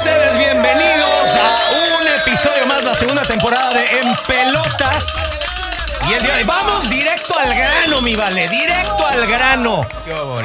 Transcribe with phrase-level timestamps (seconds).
[0.00, 1.58] ustedes bienvenidos a
[2.00, 5.06] un episodio más, la segunda temporada de En Pelotas.
[6.08, 9.86] Y el día de hoy, vamos directo al grano, mi vale, directo al grano.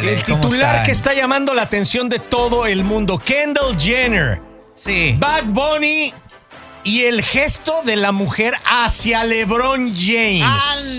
[0.03, 4.41] El titular que está llamando la atención de todo el mundo, Kendall Jenner,
[4.73, 5.15] Sí.
[5.17, 6.13] Bad Bunny
[6.83, 10.43] y el gesto de la mujer hacia LeBron James.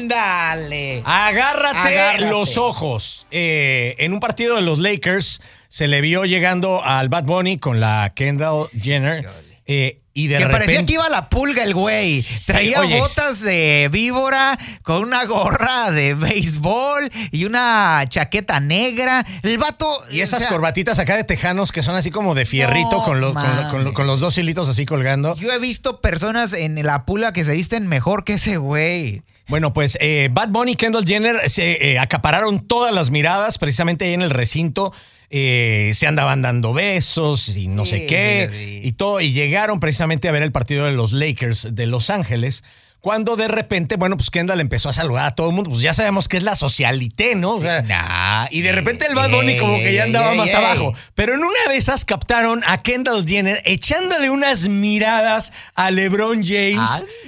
[0.00, 1.02] Ándale.
[1.04, 2.30] Agárrate, Agárrate.
[2.30, 3.26] los ojos.
[3.30, 7.80] Eh, en un partido de los Lakers se le vio llegando al Bad Bunny con
[7.80, 9.28] la Kendall Jenner.
[9.66, 10.64] eh, y de que repente.
[10.64, 12.22] parecía que iba a la pulga el güey.
[12.22, 19.22] Sí, Traía oye, botas de víbora con una gorra de béisbol y una chaqueta negra.
[19.42, 19.86] El vato.
[20.10, 23.04] Y esas o sea, corbatitas acá de tejanos que son así como de fierrito No
[23.04, 25.36] con, los- con, con con los dos hilitos así colgando.
[25.36, 29.22] Yo he visto personas en la pulga que se visten mejor que ese güey.
[29.48, 34.04] Bueno, pues eh, Bad Bunny y Kendall Jenner se eh, acapararon todas las miradas precisamente
[34.06, 34.92] ahí en el recinto.
[35.30, 38.80] Eh, se andaban dando besos y no Sí, sé qué sí, sí.
[38.84, 39.20] y todo.
[39.20, 42.64] Y llegaron precisamente a ver el partido de los Lakers de Los Ángeles.
[43.06, 45.70] Cuando de repente, bueno, pues Kendall empezó a saludar a todo el mundo.
[45.70, 47.52] Pues ya sabemos que es la socialité, ¿no?
[47.52, 50.92] O sea, Nah, y de repente el Bad Bunny como que ya andaba más abajo.
[51.14, 56.80] Pero en una de esas captaron a Kendall Jenner echándole unas miradas a LeBron James.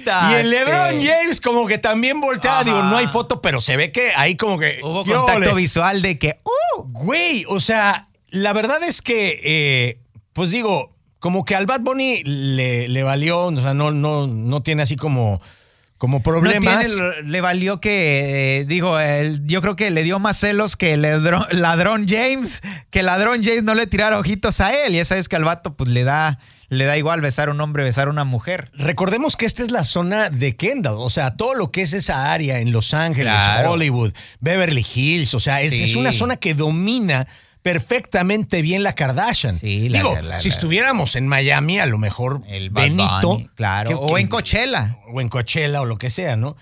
[0.03, 0.33] Ándate.
[0.33, 2.59] Y el LeBron James como que también volteaba.
[2.59, 2.65] Ajá.
[2.65, 4.81] Digo, no hay foto, pero se ve que ahí como que...
[4.83, 5.61] Hubo ¿qué contacto ole?
[5.61, 6.39] visual de que.
[6.43, 6.83] ¡Uh!
[6.91, 9.99] Güey, o sea, la verdad es que, eh,
[10.33, 14.61] pues digo, como que al Bad Bunny le, le valió, o sea, no, no, no
[14.61, 15.41] tiene así como,
[15.99, 16.87] como No problemas.
[16.87, 20.93] tiene- le valió que, eh, digo, el- yo creo que le dio más celos que
[20.93, 24.93] el ladrón, ladrón James, que el ladrón James no le tirara ojitos a él.
[24.95, 27.59] Y ya sabes que al vato pues le da, le da igual besar a un
[27.61, 28.71] hombre, besar a una mujer.
[28.75, 32.31] Recordemos que esta es la zona de Kendall, o sea, todo lo que es esa
[32.31, 33.71] área en Los Ángeles, Claro.
[33.73, 35.83] Hollywood, Beverly Hills, o sea, es, Sí.
[35.83, 37.27] es una zona que domina
[37.61, 39.59] perfectamente bien la Kardashian.
[39.59, 43.49] Sí, la- Digo, la- si estuviéramos en Miami, a lo mejor El Bad Benito, Bunny,
[43.55, 43.89] claro.
[43.89, 44.97] que- o que- en Coachella.
[45.13, 46.55] o en Coachella o lo que sea, ¿no?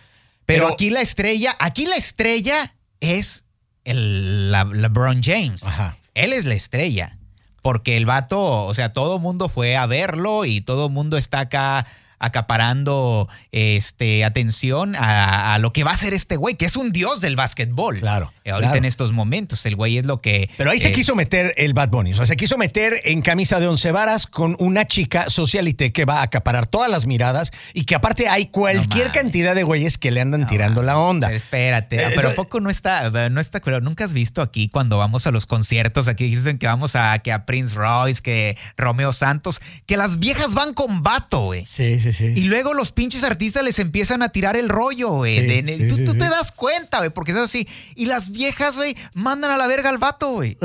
[0.45, 3.45] Pero, aquí la estrella, aquí la estrella es
[3.83, 5.64] el LeBron James.
[5.66, 5.98] Ajá.
[6.14, 7.17] Él es la estrella.
[7.61, 11.86] Porque el vato, o sea, todo mundo fue a verlo y todo mundo está acá
[12.20, 16.92] acaparando este, atención a, a lo que va a hacer este güey, que es un
[16.92, 17.98] dios del básquetbol.
[17.98, 18.78] Claro, Eh, ahorita claro.
[18.78, 20.50] en estos momentos, el güey es lo que.
[20.58, 22.11] Pero ahí se eh, quiso meter el Bad Bunny.
[22.11, 26.05] O sea, se quiso meter en camisa de once varas con una chica socialité que
[26.05, 30.11] va a acaparar todas las miradas y que aparte hay cualquier cantidad de güeyes que
[30.11, 31.28] le andan tirando la onda.
[31.28, 33.82] Pero espérate, Eh, pero poco no está, no está claro.
[33.82, 37.32] Nunca has visto aquí cuando vamos a los conciertos, aquí dicen que vamos a que
[37.32, 41.66] a Prince Royce, que Romeo Santos, que las viejas van con vato, güey.
[41.66, 42.34] Sí, sí, sí.
[42.36, 45.40] Y luego los pinches artistas les empiezan a tirar el rollo, güey.
[45.40, 47.68] Sí, de- sí, tú sí, tú te das cuenta, güey, porque es así.
[47.95, 50.58] Y las viejas, güey, mandan a la verga al vato, güey.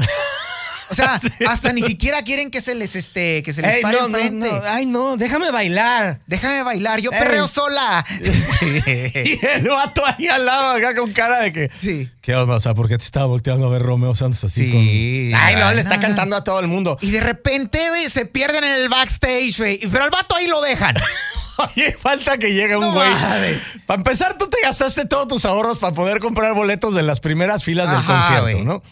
[0.90, 3.98] O sea, hasta ni siquiera quieren que se les, este, que se les Ey, pare
[4.00, 4.52] no, enfrente.
[4.52, 4.60] no.
[4.66, 6.20] Ay, no, déjame bailar.
[6.26, 7.18] Déjame bailar, yo Ey.
[7.18, 8.04] perreo sola.
[8.60, 11.70] Y el vato ahí al lado, acá con cara de que.
[11.78, 12.10] Sí.
[12.20, 12.56] ¿Qué onda?
[12.56, 15.30] O sea, ¿por qué te estaba volteando a ver Romeo Santos así Sí.
[15.32, 15.40] con.
[15.40, 16.98] Ay, no, le está cantando a todo el mundo.
[17.00, 19.78] Y de repente, güey, se pierden en el backstage, güey.
[19.90, 20.94] Pero al vato ahí lo dejan.
[21.76, 23.10] Oye, falta que llegue un No güey.
[23.86, 27.64] Para empezar, tú te gastaste todos tus ahorros para poder comprar boletos de las primeras
[27.64, 28.64] filas del concierto, güey.
[28.64, 28.82] ¿no?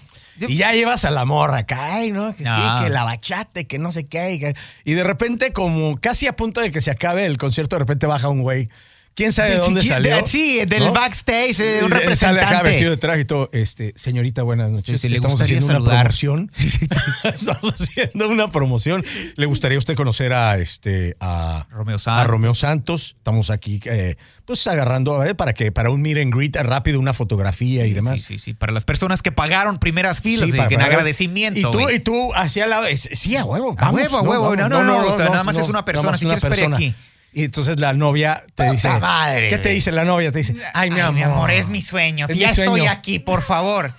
[0.49, 2.35] Y ya llevas a la morra acá, ay, ¿no?
[2.35, 2.79] Que No.
[2.79, 4.55] sí, que la bachate, que no sé qué.
[4.85, 8.07] Y de repente, como casi a punto de que se acabe el concierto, de repente
[8.07, 8.69] baja un güey.
[9.15, 10.27] ¿Quién sabe de dónde salió?
[10.27, 10.93] Sí, del ¿no?
[10.93, 12.17] backstage, eh, un representante.
[12.17, 13.51] Sale acá vestido de traje y todo.
[13.53, 14.87] Este, señorita, buenas noches.
[14.87, 16.51] Sí, sí, le Estamos haciendo una promoción.
[17.25, 19.05] Estamos haciendo una promoción.
[19.37, 22.27] ¿Le gustaría a usted conocer a este a Romeo a Santos.
[22.27, 23.15] Romeo Santos?
[23.19, 24.17] Estamos aquí, eh,
[24.47, 27.93] pues agarrando, a ver, para que para un meet and greet rápido, una fotografía y
[27.93, 28.21] demás.
[28.21, 28.55] Sí, sí, sí.
[28.55, 31.59] Para las personas que pagaron primeras filas, para- que en agradecimiento.
[31.59, 31.97] Y tú, güey.
[31.97, 32.85] y tú hacia la.
[32.97, 33.75] Sí, a huevo.
[33.79, 34.57] A huevo, a huevo.
[34.57, 36.95] No, no, no, nada más es una persona, si quieres, aquí.
[37.33, 38.89] Y entonces la novia te Puta dice.
[38.99, 40.33] madre, ¿Qué te dice la novia?
[40.33, 41.51] Te dice, ay, mi amor.
[41.51, 42.27] es mi sueño.
[42.29, 43.95] Es ya mi estoy aquí, por favor.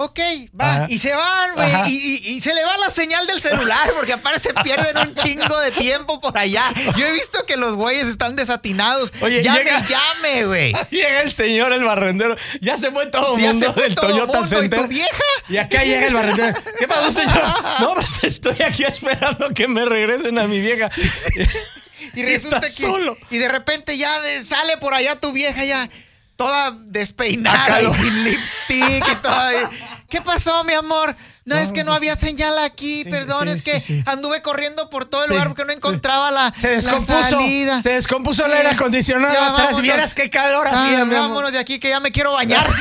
[0.00, 0.20] Ok,
[0.60, 0.74] va.
[0.74, 0.86] Ajá.
[0.88, 1.72] Y se van, güey.
[1.88, 5.12] Y, y- y se le va la señal del celular porque aparte se pierden un
[5.16, 6.72] chingo de tiempo por allá.
[6.96, 9.12] Yo he visto que los güeyes están desatinados.
[9.22, 10.72] Oye, llame, llega- llame, güey.
[10.92, 12.36] Llega el señor, el barrendero.
[12.60, 14.46] Ya se fue todo el mundo del Toyota mundo.
[14.46, 14.80] ¿Y Center.
[14.82, 15.24] tu vieja?
[15.48, 16.54] Y acá llega el barrendero.
[16.78, 17.42] ¿Qué pasó, señor?
[17.80, 20.90] No, pues estoy aquí esperando que me regresen a mi vieja.
[22.18, 22.70] Y resulta que.
[22.70, 23.16] Solo.
[23.30, 25.88] Y de repente ya de- sale por allá tu vieja ya.
[26.36, 29.70] Toda despeinada y sin lipstick y todo.
[30.08, 31.16] ¿Qué pasó, mi amor?
[31.48, 35.30] No, es que no había señal aquí, perdón, es que anduve corriendo por todo el
[35.30, 37.80] lugar porque no encontraba la, se descompuso, salida.
[37.80, 39.80] Se descompuso el aire acondicionado atrás.
[39.80, 41.00] Vieras qué calor hacía.
[41.00, 42.70] Ah, vámonos de aquí que ya me quiero bañar.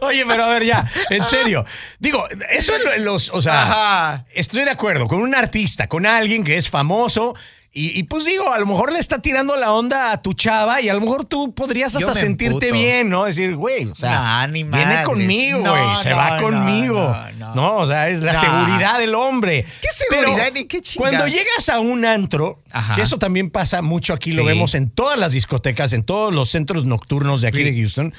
[0.00, 1.66] Oye, pero a ver, ya, en serio.
[1.98, 3.28] Digo, eso es los.
[3.30, 7.34] O sea, estoy de acuerdo con un artista, con alguien que es famoso
[7.78, 10.88] y, pues digo, a lo mejor le está tirando la onda a tu chava y
[10.88, 13.24] a lo mejor tú podrías hasta sentirte bien, ¿no?
[13.24, 17.14] Decir, güey, o sea, viene conmigo, güey, se va conmigo.
[17.54, 19.66] No, o sea, es la seguridad del hombre.
[19.82, 21.18] ¿Qué seguridad ni qué chingada?
[21.18, 22.62] Cuando llegas a un antro,
[22.94, 26.48] que eso también pasa mucho aquí, lo vemos en todas las discotecas, en todos los
[26.48, 28.14] centros nocturnos de aquí de Houston.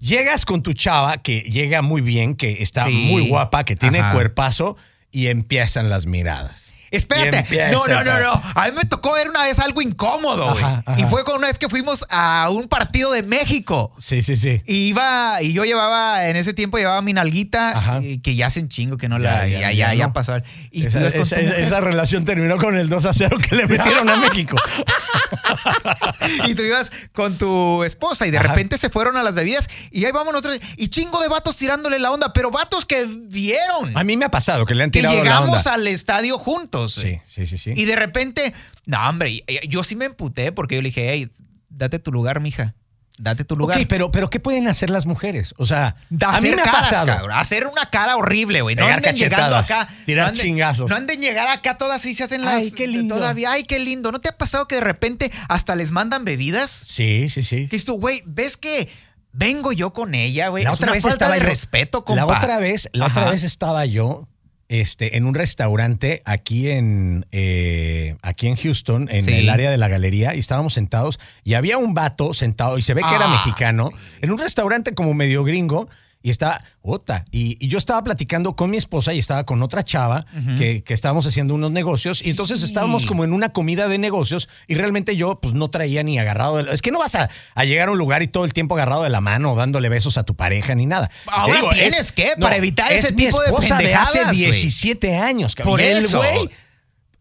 [0.00, 4.76] Llegas con tu chava, que llega muy bien, que está muy guapa, que tiene cuerpazo,
[5.12, 6.69] y empiezan las miradas.
[6.90, 7.70] Espérate.
[7.70, 8.42] No, no, no, no.
[8.54, 10.64] A mí me tocó ver una vez algo incómodo, güey.
[10.98, 13.92] Y fue con una vez que fuimos a un partido de México.
[13.98, 14.62] Sí, sí, sí.
[14.66, 18.96] Y iba, y yo llevaba, en ese tiempo llevaba mi nalguita, que ya hacen chingo,
[18.96, 20.34] que no la, ya, ya, ya, pasó.
[20.70, 24.56] Y esa, esa, relación terminó con el 2 a 0 que le metieron a México.
[26.46, 30.04] y tú ibas con tu esposa y de repente se fueron a las bebidas y
[30.04, 30.60] ahí vamos nosotros.
[30.76, 33.96] Y chingo de vatos tirándole la onda, pero vatos que vieron.
[33.96, 35.40] A mí me ha pasado que le han tirado la onda.
[35.40, 36.79] llegamos al estadio juntos.
[36.88, 37.72] Sí, sí, sí, sí.
[37.76, 38.52] Y de repente,
[38.86, 41.30] no, hombre, yo sí me emputé porque yo le dije, hey,
[41.68, 42.74] date tu lugar, mija.
[43.20, 43.78] Date tu lugar.
[43.78, 45.52] Ok, pero, pero ¿qué pueden hacer las mujeres?
[45.58, 45.94] O sea,
[46.26, 47.28] a mí me ha pasado.
[47.32, 48.76] hacer una cara horrible, güey.
[48.76, 49.88] No anden llegando acá.
[50.06, 50.88] Tirar chingazos.
[50.88, 52.54] No anden llegar acá todas y se hacen las.
[52.54, 53.16] Ay, qué lindo.
[53.16, 54.10] Todavía, ay, qué lindo.
[54.10, 56.70] ¿No te ha pasado que de repente hasta les mandan bebidas?
[56.70, 57.68] Sí, sí, sí.
[57.68, 58.88] Que esto, güey, ¿ves que
[59.32, 60.64] vengo yo con ella, güey?
[60.64, 62.24] La otra vez estaba de respeto, compa.
[62.24, 64.29] La otra vez, la otra vez estaba yo
[64.70, 69.88] este, en un restaurante aquí en, eh, aquí en Houston, en el área de la
[69.88, 73.44] galería, y estábamos sentados y había un vato sentado y se ve que era ah,
[73.44, 73.90] mexicano,
[74.20, 75.88] en un restaurante como medio gringo.
[76.22, 77.24] Y estaba, otra.
[77.30, 80.26] Y, yo estaba platicando con mi esposa y estaba con otra chava
[80.58, 82.26] que, estábamos haciendo unos negocios.
[82.26, 86.02] Y entonces estábamos como en una comida de negocios y realmente yo pues no traía
[86.02, 86.62] ni agarrado.
[86.62, 87.30] De, es que no vas a,
[87.64, 90.24] llegar a un lugar y todo el tiempo agarrado de la mano, dándole besos a
[90.24, 91.10] tu pareja ni nada.
[91.26, 95.54] Ahora tienes que, para evitar ese tipo de esposa de hace 17 años.
[95.54, 96.50] Por el güey,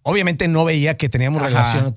[0.04, 1.94] obviamente no veía que teníamos relación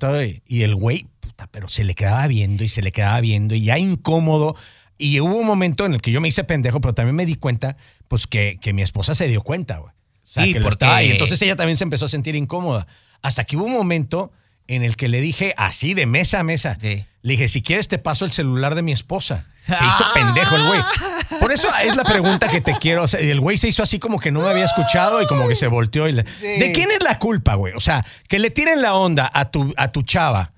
[0.47, 3.65] y el güey, puta, pero se le quedaba viendo y se le quedaba viendo y
[3.65, 4.55] ya incómodo.
[5.03, 7.35] Y hubo un momento en el que yo me hice pendejo, pero también me di
[7.35, 7.75] cuenta,
[8.07, 9.91] pues que, que mi esposa se dio cuenta, güey.
[10.21, 10.85] sí, porque...
[11.03, 12.87] y entonces ella también se empezó a sentir incómoda.
[13.21, 14.31] Hasta que hubo un momento
[14.67, 16.77] en el que le dije así de mesa a mesa.
[16.81, 19.47] Le dije, si quieres te paso el celular de mi esposa.
[19.57, 20.79] Se hizo pendejo el güey.
[21.41, 23.03] Por eso es la pregunta que te quiero.
[23.03, 23.25] hacer.
[23.25, 25.67] el güey se hizo así como que no me había escuchado y como que se
[25.67, 26.07] volteó.
[26.07, 27.73] Y ¿De quién es la culpa, güey?
[27.73, 30.52] O sea, que le tiren la onda a tu, a tu chava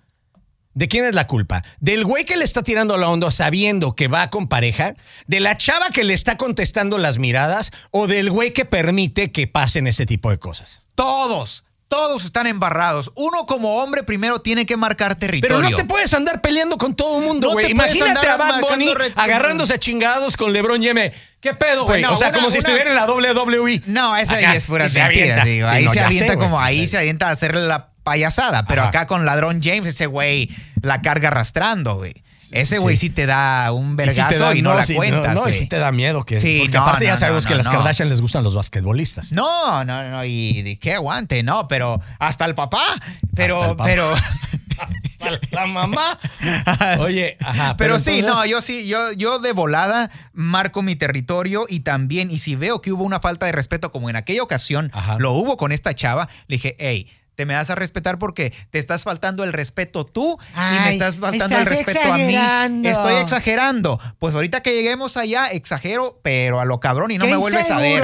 [0.75, 1.63] ¿De quién es la culpa?
[1.79, 4.93] ¿Del güey que le está tirando la onda sabiendo que va con pareja?
[5.25, 7.71] ¿De la chava que le está contestando las miradas?
[7.91, 10.81] ¿O del güey que permite que pasen ese tipo de cosas?
[10.93, 11.63] Todos.
[11.87, 13.13] Todos están embarrados.
[13.15, 15.57] Uno como hombre primero tiene que marcar territorio.
[15.57, 17.71] Pero no te puedes andar peleando con todo el mundo, güey.
[17.71, 21.13] Imagínate a Bad Bunny agarrándose a chingados con LeBron Yeme.
[21.39, 22.03] ¿Qué pedo, güey?
[22.03, 23.83] o sea, como si estuviera en la WWE.
[23.85, 25.69] No, esa es pura mentira, digo.
[25.69, 28.65] Ahí se avienta como, ahí se avienta a hacerle la payasada.
[28.67, 30.49] Pero acá con Ladrón James, ese güey
[30.81, 32.13] la carga arrastrando, güey.
[32.51, 33.09] Ese güey sí.
[33.09, 35.35] te da un vergazo y, no, la cuentas.
[35.35, 36.23] No, y sí te da miedo.
[36.23, 39.33] Que, sí, porque aparte ya sabemos que a las Kardashian les gustan los basquetbolistas.
[39.33, 40.23] No, no, no.
[40.23, 41.67] Y de qué aguante, no.
[41.67, 42.83] Pero hasta el papá.
[43.35, 44.13] Pero, pero.
[45.51, 46.19] la mamá.
[46.99, 47.75] Oye, ajá.
[47.77, 52.37] Pero, sí, no, yo sí, yo, yo de volada marco mi territorio y también, y
[52.37, 55.71] si veo que hubo una falta de respeto, como en aquella ocasión lo hubo con
[55.71, 59.53] esta chava, le dije, hey, te me das a respetar porque te estás faltando el
[59.53, 62.87] respeto tú y me estás faltando el respeto a mí.
[62.87, 63.99] Estoy exagerando.
[64.19, 67.79] Pues ahorita que lleguemos allá, exagero, pero a lo cabrón y no me vuelves a
[67.79, 68.03] ver.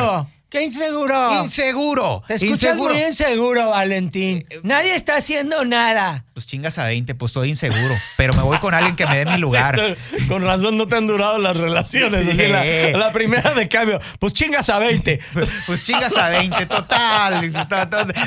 [0.52, 1.44] ¡Qué inseguro!
[1.44, 2.24] ¡Inseguro!
[2.28, 4.46] Te escuchas muy inseguro, Valentín.
[4.50, 6.26] Eh, Nadie está haciendo nada.
[6.42, 7.94] Pues chingas a 20, pues soy inseguro.
[8.18, 9.80] Pero me voy con alguien que me dé mi lugar.
[10.28, 12.36] con razón no te han durado las relaciones.
[12.96, 15.20] la, primera de cambio, pues chingas a 20.
[15.34, 17.52] Pues, pues, chingas a 20, total,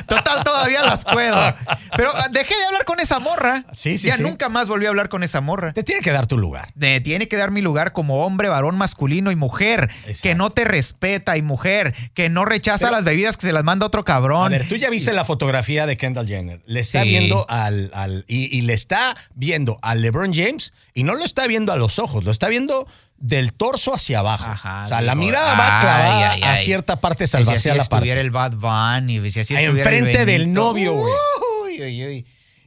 [0.06, 0.44] total.
[0.44, 1.54] todavía las puedo.
[1.96, 3.64] Pero ah, dejé de hablar con esa morra.
[3.72, 5.72] Sí, sí, ya nunca más volví a hablar con esa morra.
[5.72, 6.68] Te tiene que dar tu lugar.
[6.76, 9.90] Me tiene que dar mi lugar como hombre, varón, masculino y mujer.
[10.22, 13.86] Que no te respeta y mujer que no rechaza las bebidas que se las manda
[13.86, 14.54] otro cabrón.
[14.54, 16.60] A ver, tú ya viste la fotografía de Kendall Jenner.
[16.64, 17.90] Le está viendo al.
[17.92, 21.98] al y, le está viendo a LeBron James y no lo está viendo a los
[21.98, 24.50] ojos, lo está viendo del torso hacia abajo.
[24.50, 28.20] o sea, la mirada va clavada a cierta parte salvación si la parte.
[28.20, 32.24] el Bad Bunny, si así Enfrente del novio, güey.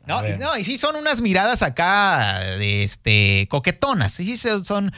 [0.08, 4.13] No, y, no, y sí son unas miradas acá, de este, coquetonas.
[4.13, 4.91] Sí, son, son,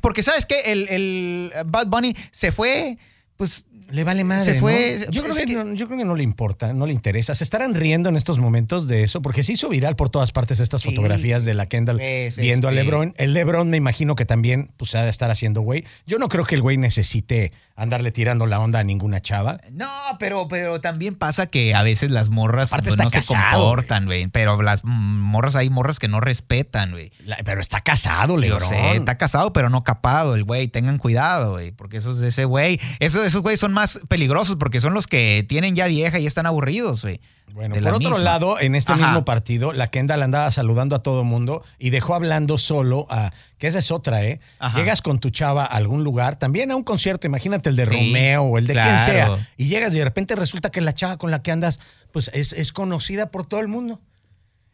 [0.00, 2.98] porque sabes que el, el Bad Bunny se fue,
[3.36, 4.44] pues le vale madre.
[4.44, 5.06] Se fue.
[5.10, 7.34] Yo, creo que, no, yo creo que no le importa, no le interesa.
[7.34, 10.60] Se estarán riendo en estos momentos de eso, porque se hizo viral por todas partes
[10.60, 12.00] estas fotografías de la Kendall
[12.36, 13.14] viendo a LeBron.
[13.16, 15.84] El LeBron me imagino que también pues, se ha de estar haciendo güey.
[16.06, 19.56] Yo no creo que el güey necesite andarle tirando la onda a ninguna chava.
[19.72, 24.26] No, pero, pero también pasa que a veces las morras pues, no se comportan, güey.
[24.28, 27.10] Pero las morras, hay morras que no respetan, güey.
[27.42, 28.60] Pero está casado, LeBron.
[28.60, 30.68] Yo sé, está casado, pero no capado, el güey.
[30.68, 31.70] Tengan cuidado, güey.
[31.70, 35.44] Porque esos, ese güey, esos, esos güeyes son más más peligrosos porque son los que
[35.48, 37.20] tienen ya vieja y están aburridos, güey.
[37.52, 41.64] Bueno, por otro lado, en este mismo partido, la Kendall andaba saludando a todo mundo
[41.78, 43.32] y dejó hablando solo a.
[43.58, 44.40] Que esa es otra, ¿eh?
[44.74, 48.42] Llegas con tu chava a algún lugar, también a un concierto, imagínate el de Romeo
[48.42, 51.30] o el de quien sea, y llegas y de repente resulta que la chava con
[51.30, 51.80] la que andas,
[52.12, 54.00] pues es, es conocida por todo el mundo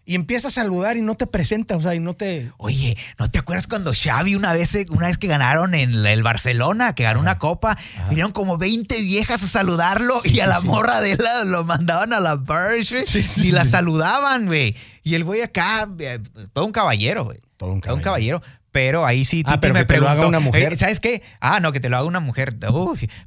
[0.07, 2.53] y empieza a saludar y no te presenta, o sea, y no te.
[2.59, 6.95] Oye, ¿no te acuerdas cuando Xavi una vez, una vez que ganaron en el Barcelona,
[6.95, 7.77] que ganó una copa,
[8.09, 12.21] vinieron como 20 viejas a saludarlo y a la morra de él lo mandaban a
[12.21, 13.05] la Burge
[13.43, 14.77] y la saludaban, güey.
[15.03, 16.21] Y el güey acá, eh,
[16.53, 17.41] todo un caballero, güey.
[17.57, 17.89] Todo un caballero.
[17.89, 18.43] Todo un caballero
[18.77, 20.75] pero ahí sí ah, Titi me preguntó, lo haga una mujer.
[20.75, 21.23] Eh, ¿Sabes qué?
[21.41, 22.57] Ah, no, que te lo haga una mujer.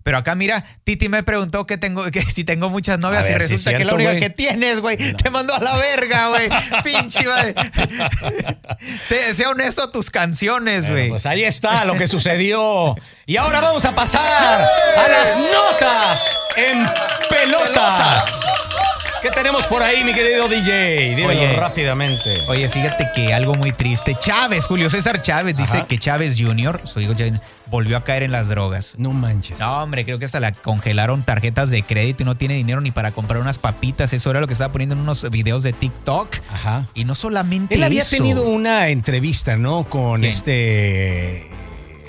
[0.03, 3.75] pero acá mira, Titi me preguntó que tengo que si tengo muchas novias y resulta
[3.75, 6.49] que la única que tienes, güey, te mandó a la verga, güey.
[6.83, 7.55] Pinche, güey.
[9.01, 11.09] sé, honesto a tus canciones, güey.
[11.09, 12.93] pues ahí está lo que sucedió.
[13.25, 16.85] Y ahora vamos a pasar a las notas en
[17.27, 18.58] pelotas.
[19.21, 21.15] ¿Qué tenemos por ahí, mi querido DJ?
[21.15, 22.41] Dímelo rápidamente.
[22.47, 24.15] Oye, fíjate que algo muy triste.
[24.17, 27.13] Chávez, Julio César Chávez, dice que Chávez Jr., su hijo
[27.65, 28.95] volvió a caer en las drogas.
[28.97, 29.59] No manches.
[29.59, 32.91] No, hombre, creo que hasta la congelaron tarjetas de crédito y no tiene dinero ni
[32.91, 34.13] para comprar unas papitas.
[34.13, 36.37] Eso era lo que estaba poniendo en unos videos de TikTok.
[36.53, 36.87] Ajá.
[36.93, 39.83] Y no solamente Él había tenido una entrevista, ¿no?
[39.83, 41.49] Con este...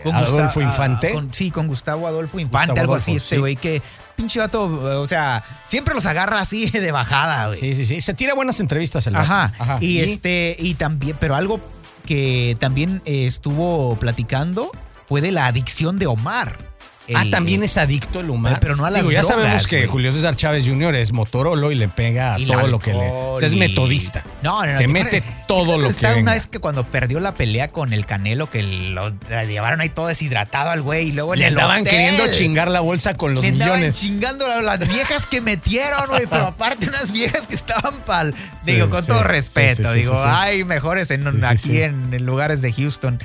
[0.03, 1.15] Con Adolfo Infante.
[1.33, 3.83] sí, con Gustavo Adolfo Infante, algo así, este güey que
[4.17, 4.65] pinche vato,
[5.01, 7.61] o sea, siempre los agarra así de bajada, güey.
[7.61, 8.01] Sí, sí, sí.
[8.01, 9.53] Se tira buenas entrevistas el Ajá.
[9.59, 9.79] Ajá.
[9.81, 11.61] Y, este, y también, pero algo
[12.07, 14.71] que también estuvo platicando
[15.09, 16.70] fue de la adicción de Omar
[17.15, 18.59] ah, también es adicto el humano.
[18.61, 20.95] Pero no a las Ya sabemos que Julio César Chávez Jr.
[20.97, 23.11] es motorolo y le pega a todo lo que le.
[23.11, 24.23] O sea, es metodista.
[24.43, 24.79] No, no, no.
[24.79, 26.07] Se mete todo lo que.
[26.21, 29.13] Una vez que cuando perdió la pelea con el Canelo, que lo
[29.47, 33.35] llevaron ahí todo deshidratado al güey y luego le andaban queriendo chingar la bolsa con
[33.35, 33.97] los le millones.
[33.97, 36.27] chingando las viejas que metieron, güey.
[36.27, 38.35] pero aparte, unas viejas que estaban pal.
[38.65, 39.93] Digo, con todo respeto.
[39.93, 43.19] digo, hay mejores en, aquí en lugares de Houston.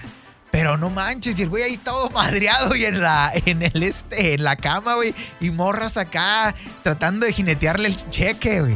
[0.56, 4.36] Pero no manches, y el güey ahí todo madreado y en la, en el este,
[4.36, 5.14] en la cama, güey.
[5.42, 8.76] Y morras acá tratando de jinetearle el cheque, güey.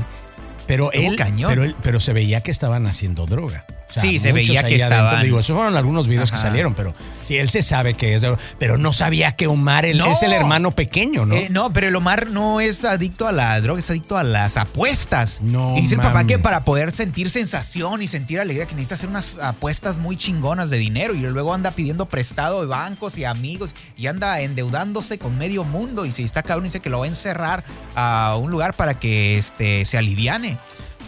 [0.67, 1.15] Pero él,
[1.47, 5.21] Pero, él, pero se veía que estaban haciendo droga sí, se veía que estaba.
[5.21, 6.93] Digo, esos fueron algunos videos que salieron, pero
[7.27, 8.23] sí, él se sabe que es.
[8.57, 11.35] Pero no sabía que Omar es el hermano pequeño, ¿no?
[11.35, 14.57] Eh, no, pero el Omar no es adicto a la droga, es adicto a las
[14.57, 15.41] apuestas.
[15.41, 15.77] No.
[15.77, 19.09] Y dice el papá que para poder sentir sensación y sentir alegría, que necesita hacer
[19.09, 21.13] unas apuestas muy chingonas de dinero.
[21.13, 26.05] Y luego anda pidiendo prestado de bancos y amigos y anda endeudándose con medio mundo.
[26.05, 27.63] Y si está cabrón, dice que lo va a encerrar
[27.95, 30.57] a un lugar para que este, se aliviane.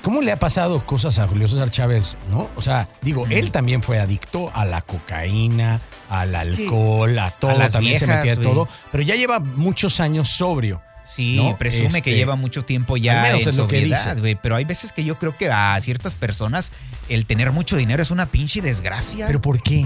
[0.02, 2.50] ¿Cómo le ha pasado cosas a Julio César Chávez, no?
[2.56, 5.80] O sea, digo, él también fue adicto a la cocaína,
[6.10, 10.82] al alcohol, a todo, también se metía todo, pero ya lleva muchos años sobrio.
[11.04, 14.36] Sí, presume que este, lleva mucho tiempo ya en sobriedad, güey.
[14.36, 16.72] Pero hay veces que yo creo que a ciertas personas
[17.10, 19.28] el tener mucho dinero es una pinche desgracia.
[19.28, 19.86] ¿Pero por qué?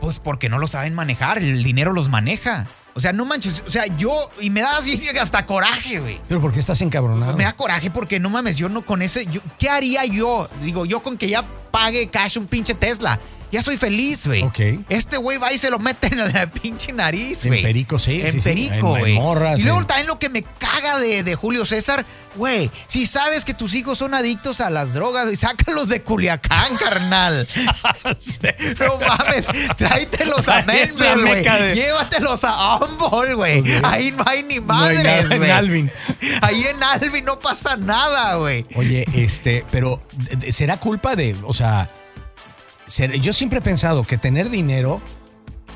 [0.00, 2.66] Pues porque no lo saben manejar, el dinero los maneja.
[2.94, 3.62] O sea, no manches.
[3.66, 4.28] O sea, yo.
[4.40, 6.20] Y me da así hasta coraje, güey.
[6.28, 7.36] ¿Pero por qué estás encabronado?
[7.36, 9.26] Me da coraje porque no mames, yo no con ese.
[9.26, 10.48] Yo, ¿Qué haría yo?
[10.60, 13.18] Digo, yo con que ya pague cash un pinche Tesla
[13.52, 14.42] ya soy feliz, güey.
[14.42, 14.58] Ok.
[14.88, 17.58] Este güey va y se lo mete en la pinche nariz, güey.
[17.58, 18.22] En perico, sí.
[18.24, 19.18] En perico, güey.
[19.58, 23.74] y luego también lo que me caga de, Julio César, güey, si sabes que tus
[23.74, 27.46] hijos son adictos a las drogas, güey, sácalos de Culiacán, carnal.
[28.80, 31.44] no mames, tráetelos a Memphis, güey.
[31.74, 33.62] Llévatelos a Humboldt, güey.
[33.82, 35.42] Ahí no hay ni madres, güey.
[35.42, 35.90] en Alvin.
[36.40, 38.64] Ahí en Alvin no pasa nada, güey.
[38.76, 40.02] Oye, este, pero
[40.50, 41.90] ¿será culpa de, o sea,
[43.20, 45.00] yo siempre he pensado que tener dinero,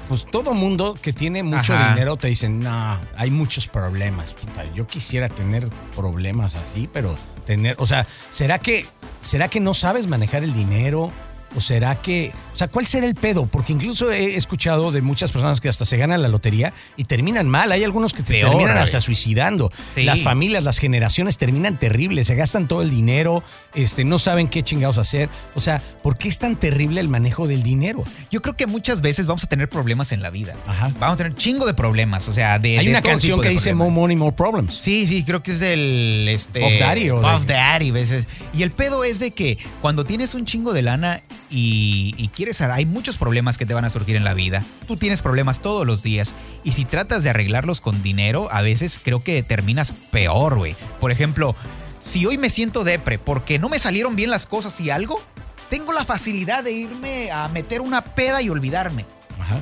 [0.09, 4.35] pues todo mundo que tiene mucho dinero te dicen, no, hay muchos problemas.
[4.75, 8.87] yo quisiera tener problemas así, pero tener, o sea, ¿será que,
[9.21, 11.11] será que no sabes manejar el dinero?
[11.57, 13.47] ¿O será que, o sea, cuál será el pedo?
[13.47, 17.49] Porque incluso he escuchado de muchas personas que hasta se ganan la lotería y terminan
[17.49, 17.73] mal.
[17.73, 19.73] Hay algunos que te terminan hasta suicidando.
[19.97, 23.43] Las familias, las generaciones terminan terribles, se gastan todo el dinero,
[23.75, 25.31] este, no saben qué chingados hacer.
[25.55, 28.05] O sea, ¿por qué es tan terrible el manejo del dinero?
[28.31, 30.55] Yo creo que muchas veces vamos a tener problemas en la vida.
[30.67, 30.93] Ajá.
[31.01, 32.29] Vamos a tener chingo de problemas.
[32.29, 32.79] O sea, de.
[32.79, 34.77] Hay una canción que dice More Money, More Problems.
[34.79, 36.29] Sí, sí, creo que es del.
[36.29, 37.91] Este, Off Daddy o Off Daddy.
[37.91, 38.27] Veces.
[38.53, 42.61] Y el pedo es de que cuando tienes un chingo de lana y, y quieres.
[42.61, 44.65] Hay muchos problemas que te van a surgir en la vida.
[44.87, 46.35] Tú tienes problemas todos los días.
[46.65, 50.77] Y si tratas de arreglarlos con dinero, a veces creo que terminas peor, güey.
[51.01, 51.55] Por ejemplo,
[52.01, 55.21] si hoy me siento depre porque no me salieron bien las cosas y algo,
[55.69, 59.05] tengo la facilidad de irme a meter una peda y olvidarme.
[59.39, 59.61] Ajá.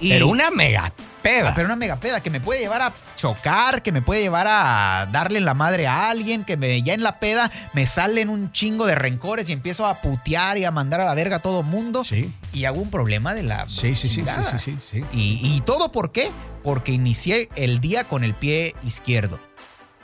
[0.00, 1.52] pero una mega peda.
[1.54, 5.08] Pero una mega peda que me puede llevar a chocar, que me puede llevar a
[5.12, 8.86] darle la madre a alguien, que me, ya en la peda me salen un chingo
[8.86, 12.04] de rencores y empiezo a putear y a mandar a la verga a todo mundo.
[12.04, 12.32] Sí.
[12.52, 13.68] Y hago un problema de la.
[13.68, 16.30] Sí, sí, sí, sí, sí, sí, Y, y todo por qué?
[16.62, 19.38] Porque inicié el día con el pie izquierdo.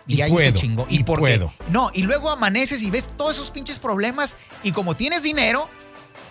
[0.06, 0.87] Y, ahí se chingó.
[0.88, 1.52] Y, puedo.
[1.68, 5.68] No, y luego amaneces y ves todos esos pinches problemas y como tienes dinero,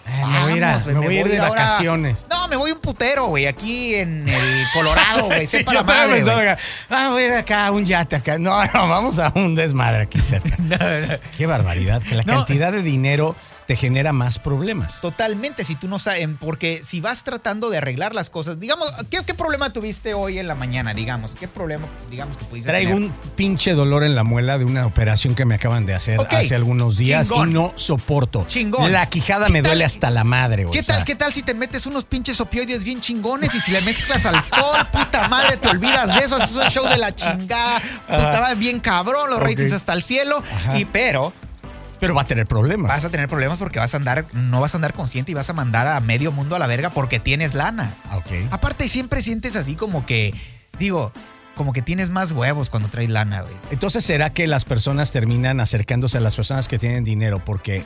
[0.05, 2.25] me voy, a ir, de vacaciones.
[2.29, 5.48] No, me voy un putero, güey, aquí en el Colorado, güey.
[5.48, 6.57] sí, la madre,
[6.89, 8.38] Ah, voy a ir acá a un yate acá.
[8.38, 10.57] No, no, vamos a un desmadre aquí cerca.
[11.38, 15.01] Qué barbaridad, que la cantidad de dinero te genera más problemas.
[15.01, 19.34] Totalmente, si tú no sabes, porque si vas tratando de arreglar las cosas, digamos, ¿qué,
[19.34, 21.36] problema tuviste hoy en la mañana, digamos?
[21.39, 25.36] ¿Qué problema, digamos, que pudiste Traigo un pinche dolor en la muela de una operación
[25.36, 28.46] que me acaban de hacer hace algunos días y no soporto.
[28.48, 28.91] Chingón.
[28.91, 30.77] La quijada me duele hasta la madre, güey.
[30.77, 33.82] ¿Qué tal, ¿Qué tal si te metes unos pinches opioides bien chingones y si le
[33.82, 36.38] mezclas alcohol, puta madre, te olvidas de eso?
[36.38, 39.72] Es un show de la chingada, puta madre, bien cabrón, los okay.
[39.72, 40.43] hasta el cielo.
[40.75, 41.34] Y pero
[42.03, 42.89] pero va a tener problemas.
[42.89, 45.50] Vas a tener problemas porque vas a andar, no vas a andar consciente y vas
[45.50, 47.95] a mandar a medio mundo a la verga porque tienes lana.
[48.13, 48.51] Ok.
[48.51, 50.33] Aparte, siempre sientes así como que,
[50.77, 51.13] digo,
[51.55, 53.53] como que tienes más huevos cuando traes lana, güey.
[53.72, 57.86] Entonces, ¿será que las personas terminan acercándose a las personas que tienen dinero porque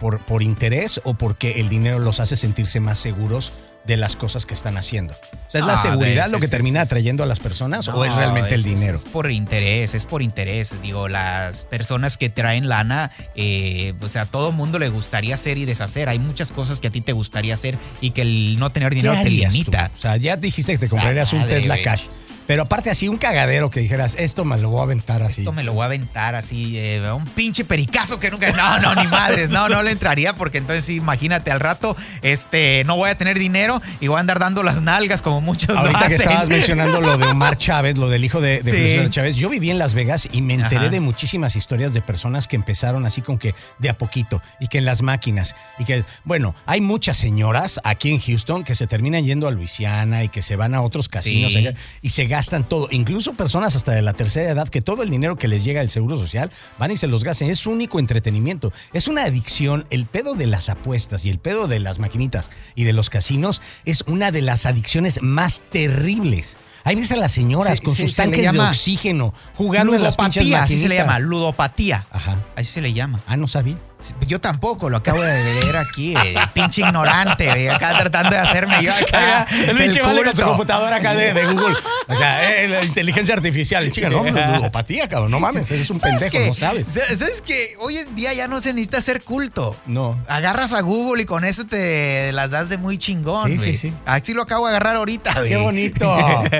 [0.00, 3.52] por, por interés o porque el dinero los hace sentirse más seguros
[3.88, 5.14] de las cosas que están haciendo.
[5.14, 8.14] O sea, ¿es la ah, seguridad lo que termina atrayendo a las personas o es
[8.14, 8.98] realmente el dinero?
[8.98, 10.74] Es, por interés, es por interés.
[10.82, 15.56] Digo, las personas que traen lana, eh, o sea, a todo mundo le gustaría hacer
[15.56, 16.10] y deshacer.
[16.10, 19.14] Hay muchas cosas que a ti te gustaría hacer y que el no tener dinero
[19.22, 19.90] te limita.
[19.96, 22.02] O sea, ya dijiste que te comprarías un Tesla Cash.
[22.48, 25.42] Pero aparte así, un cagadero que dijeras, esto me lo voy a aventar así.
[25.42, 28.50] Esto me lo voy a aventar así, eh, un pinche pericazo que nunca...
[28.52, 32.96] No, no, ni madres, no, no le entraría porque entonces imagínate al rato, este, no
[32.96, 36.14] voy a tener dinero y voy a andar dando las nalgas como muchos Ahorita que
[36.14, 39.76] estabas mencionando lo de Omar Chávez, lo del hijo de, de Chávez, yo viví en
[39.76, 43.54] Las Vegas y me enteré de muchísimas historias de personas que empezaron así con que
[43.78, 48.10] de a poquito y que en las máquinas y que, bueno, hay muchas señoras aquí
[48.10, 51.52] en Houston que se terminan yendo a Luisiana y que se van a otros casinos
[52.00, 55.34] y se gastan todo, incluso personas hasta de la tercera edad que todo el dinero
[55.34, 57.50] que les llega del Seguro Social van y se los gastan.
[57.50, 58.72] Es su único entretenimiento.
[58.92, 59.86] Es una adicción.
[59.90, 63.60] El pedo de las apuestas y el pedo de las maquinitas y de los casinos
[63.84, 66.56] es una de las adicciones más terribles.
[66.84, 70.64] Ahí ves a las señoras con sus tanques de oxígeno jugando en las pinches maquinitas.
[70.66, 72.06] Así se le llama, ludopatía.
[72.12, 72.38] Ajá.
[72.54, 73.20] Así se le llama.
[73.26, 73.78] Ah, no sabía.
[74.26, 78.92] Yo tampoco, lo acabo de leer aquí, eh, pinche ignorante, acá tratando de hacerme yo
[78.92, 79.44] acá.
[79.50, 81.74] el pinche vale con su computadora acá de, Google.
[82.06, 83.90] Acá, eh, la inteligencia artificial.
[83.90, 86.86] Chica, no, ludopatía, cabrón, no mames, eres un pendejo, no sabes.
[86.86, 89.76] ¿Sabes que Hoy en día ya no se necesita ser culto.
[89.86, 90.20] No.
[90.28, 93.94] Agarras a Google y con eso te las das de muy chingón, Sí, sí, sí.
[94.06, 96.16] Así lo acabo de agarrar ahorita, Qué bonito.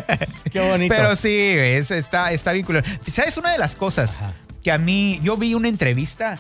[0.52, 0.94] Qué bonito.
[0.94, 2.86] Pero sí, está, está vinculado.
[3.06, 4.16] ¿Sabes una de las cosas
[4.62, 6.38] que a mí, yo vi una entrevista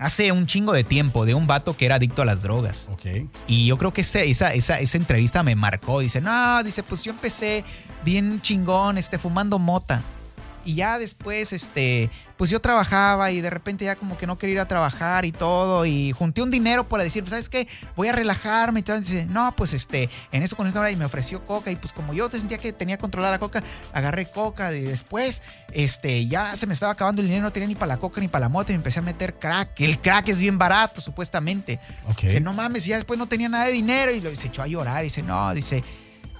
[0.00, 2.88] hace un chingo de tiempo de un vato que era adicto a las drogas.
[2.92, 3.28] Ok.
[3.46, 6.00] Y yo creo que esa, esa, esa entrevista me marcó.
[6.00, 7.64] Dice, no, dice, pues yo empecé
[8.04, 10.02] bien chingón, este, fumando mota.
[10.64, 14.54] Y ya después, este, pues yo trabajaba y de repente ya como que no quería
[14.54, 15.84] ir a trabajar y todo.
[15.86, 17.68] Y junté un dinero para decir, ¿sabes qué?
[17.96, 18.80] Voy a relajarme.
[18.80, 18.98] Y todo.
[18.98, 21.70] dice, no, pues este, en eso con el y me ofreció coca.
[21.70, 24.72] Y pues como yo sentía que tenía controlada la coca, agarré coca.
[24.72, 25.42] Y después,
[25.72, 28.28] este, ya se me estaba acabando el dinero, no tenía ni para la coca ni
[28.28, 28.72] para la moto.
[28.72, 29.80] Y me empecé a meter crack.
[29.80, 31.80] El crack es bien barato, supuestamente.
[32.16, 34.12] Que no mames, y ya después no tenía nada de dinero.
[34.12, 35.02] Y se echó a llorar.
[35.02, 35.82] Y dice, no, dice,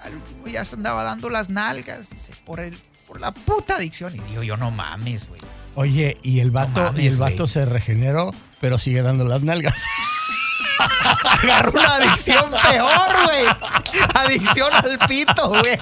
[0.02, 2.10] al último ya se andaba dando las nalgas.
[2.10, 2.78] Dice, por el
[3.10, 4.14] por la puta adicción.
[4.14, 5.40] Y digo, yo no mames, güey.
[5.74, 9.74] Oye, y el vato, y el vato se regeneró, pero sigue dando las nalgas.
[11.24, 13.46] Agarró una adicción peor, güey.
[14.14, 15.78] Adicción al pito, güey.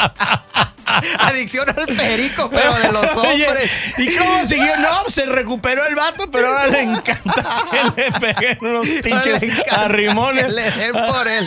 [1.18, 3.70] Adicción al perico, pero de los hombres.
[3.98, 4.78] ¿Y cómo siguió?
[4.78, 10.44] No, se recuperó el vato, pero ahora le encanta que le peguen unos pinches arrimones.
[10.44, 11.46] Que le den por él.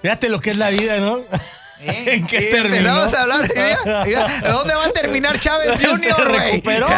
[0.00, 1.18] Fíjate lo que es la vida, ¿no?
[1.82, 2.04] ¿Eh?
[2.14, 2.94] ¿En qué terminó?
[2.94, 3.52] Vamos a hablar.
[4.06, 6.88] Mira, ¿Dónde va a terminar Chávez Jr., Se recuperó,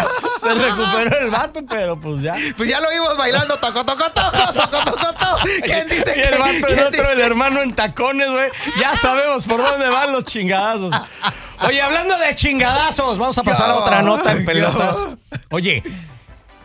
[0.41, 2.35] se recuperó el vato, pero pues ya.
[2.57, 5.37] Pues ya lo vimos bailando toco, toco, toco, toco, toco, toco.
[5.65, 8.51] ¿Quién dice y el vato el otro, el hermano en tacones, güey.
[8.81, 10.95] Ya sabemos por dónde van los chingadazos.
[11.67, 15.07] Oye, hablando de chingadazos, vamos a pasar a otra nota en pelotas.
[15.51, 15.83] Oye,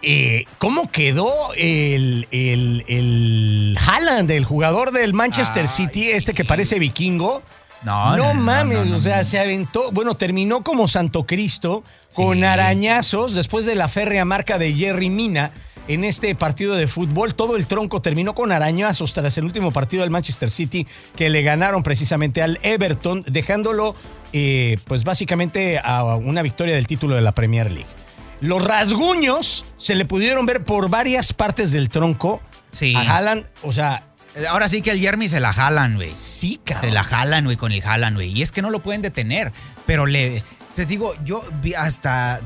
[0.02, 6.80] eh, ¿cómo quedó el, el, el Haaland, el jugador del Manchester City, este que parece
[6.80, 7.44] vikingo?
[7.84, 11.84] No, no, mames, o sea, se aventó, bueno, terminó como Santo Cristo
[12.16, 15.52] con arañazos después de la férrea marca de Jerry Mina
[15.88, 17.36] en este partido de fútbol.
[17.36, 21.44] Todo el tronco terminó con arañazos tras el último partido del Manchester City que le
[21.44, 23.96] ganaron precisamente al Everton, dejándolo
[24.34, 27.88] eh, pues básicamente a una victoria del título de la Premier League.
[28.42, 32.42] Los rasguños se le pudieron ver por varias partes del tronco.
[32.70, 32.96] Sí.
[32.96, 34.04] A Haaland, o sea,
[34.50, 36.12] Ahora sí que el Jeremy se la jalan, güey.
[36.12, 36.90] Sí, cabrón.
[36.90, 38.30] Se la jalan, güey, con el jalan, güey.
[38.32, 39.52] Y es que no lo pueden detener.
[39.86, 40.44] Pero le.
[40.76, 42.42] Te digo, yo vi hasta.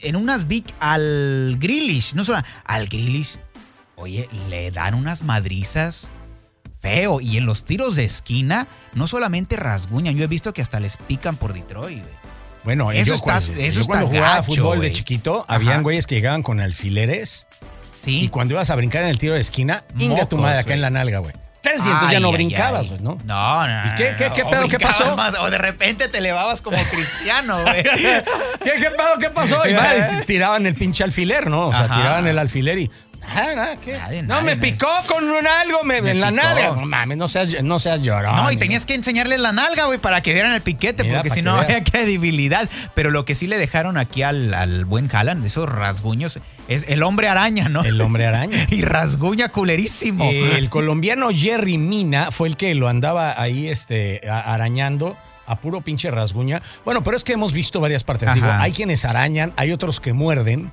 [0.00, 3.38] en unas big al Grillish, no solo al Grillish.
[3.96, 6.10] Oye, le dan unas madrizas
[6.80, 7.20] feo.
[7.20, 10.16] Y en los tiros de esquina, no solamente rasguñan.
[10.16, 12.22] Yo he visto que hasta les pican por Detroit, güey.
[12.64, 16.60] Bueno, eso está, eso está cuando jugaba fútbol de chiquito, habían güeyes que llegaban con
[16.60, 17.48] alfileres
[18.06, 20.80] y cuando ibas a brincar en el tiro de esquina, inga tu madre acá en
[20.80, 21.34] la nalga, güey.
[21.64, 23.18] Entonces ya no brincabas, güey, ¿no?
[23.24, 23.86] No, no.
[23.86, 24.68] ¿Y qué, qué, qué pedo?
[24.68, 25.16] ¿Qué pasó?
[25.40, 27.82] o de repente te elevabas como cristiano, güey.
[27.84, 29.18] ¿Qué, ¿Qué pedo?
[29.20, 29.66] ¿Qué pasó?
[29.66, 31.68] Y madre, tiraban el pinche alfiler, ¿no?
[31.68, 32.90] O sea, tiraban el alfiler y
[34.24, 36.68] no, me picó con un algo me, en la nalga.
[36.74, 38.36] No mames, no seas, no seas llorón.
[38.36, 41.42] No, y tenías que enseñarles la nalga, güey, para que dieran el piquete, porque si
[41.42, 42.68] no había credibilidad.
[42.94, 47.28] Pero lo que sí le dejaron aquí al, buen Haaland, esos rasguños, es el hombre
[47.28, 47.82] araña, ¿no?
[47.82, 48.66] El hombre araña.
[48.70, 50.30] y rasguña culerísimo.
[50.30, 55.16] el colombiano Jerry Mina fue el que lo andaba ahí este, arañando
[55.46, 56.62] a puro pinche rasguña.
[56.84, 58.32] Bueno, pero es que hemos visto varias partes.
[58.34, 60.72] Digo, hay quienes arañan, hay otros que muerden.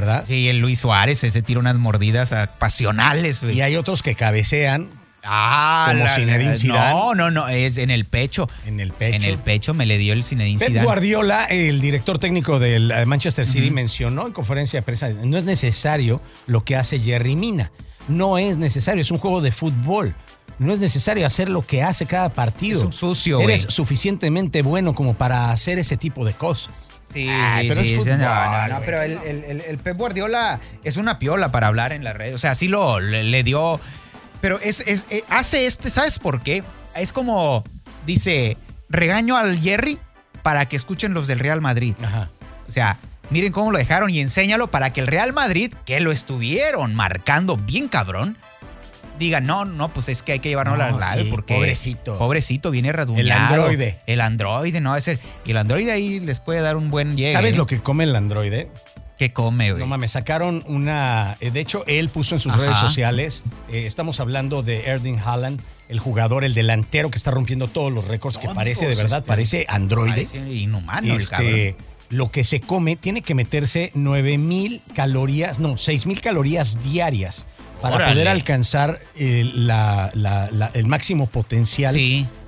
[0.00, 0.24] ¿Verdad?
[0.26, 3.42] Sí, el Luis Suárez, ese tira unas mordidas pasionales.
[3.42, 4.90] Y hay otros que cabecean.
[5.24, 6.94] Ah, como Zinedine Zidane.
[6.94, 8.48] No, no, no, es en el pecho.
[8.64, 9.16] En el pecho.
[9.16, 13.04] En el pecho me le dio el Zinedine Pep Guardiola, el director técnico del eh,
[13.04, 17.72] Manchester City, mencionó en conferencia de prensa, no es necesario lo que hace Jerry Mina.
[18.06, 20.14] No es necesario, es un juego de fútbol.
[20.58, 22.80] No es necesario hacer lo que hace cada partido.
[22.80, 26.87] Es un sucio, Eres suficientemente bueno como para hacer ese tipo de cosas.
[27.12, 27.28] Sí,
[27.68, 29.18] pero es fútbol, no, no, pero el,
[29.66, 32.34] el, Pep Guardiola es una piola para hablar en la red.
[32.34, 33.80] O sea, sí lo le, dio.
[34.40, 36.62] Pero es, es, eh, hace este, ¿sabes por qué?
[36.94, 37.64] Es como,
[38.06, 38.58] dice,
[38.90, 39.98] regaño al Jerry
[40.42, 41.94] para que escuchen los del Real Madrid.
[42.02, 42.30] Ajá.
[42.68, 42.98] O sea,
[43.30, 47.56] miren cómo lo dejaron y enséñalo para que el Real Madrid, que lo estuvieron marcando
[47.56, 48.36] bien cabrón,
[49.18, 51.54] digan, no, no, pues es que hay que llevarnos la clave porque.
[51.54, 52.18] Pobrecito.
[52.18, 53.54] Pobrecito, viene rasguñado.
[53.54, 53.98] El androide.
[54.06, 55.18] El androide, no va a ser.
[55.44, 57.32] Y el androide ahí les puede dar un buen llegue.
[57.32, 58.68] ¿Sabes lo que come el androide?
[59.18, 59.80] ¿Qué come, güey?
[59.80, 61.36] No mames, sacaron una.
[61.40, 63.42] Eh, de hecho, él puso en sus redes sociales.
[63.68, 68.06] Eh, estamos hablando de Erding Haaland, el jugador, el delantero que está rompiendo todos los
[68.06, 70.24] récords, que parece, de verdad, este, parece androide.
[70.24, 71.74] Parece inhumano, este,
[72.10, 77.46] Lo que se come tiene que meterse 9 mil calorías, no, 6 mil calorías diarias
[77.80, 79.70] para poder alcanzar el,
[80.74, 81.96] el máximo potencial